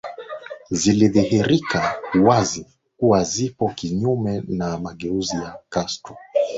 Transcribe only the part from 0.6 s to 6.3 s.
zilidhihirika wazi kuwa zipo kinyume na mageuzi ya Castro